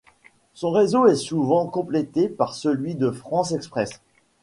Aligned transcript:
Son 0.55 0.71
réseau 0.71 1.05
est 1.05 1.15
souvent 1.15 1.67
complété 1.67 2.27
par 2.27 2.55
celui 2.55 2.95
de 2.95 3.11
France 3.11 3.51
Express. 3.51 4.01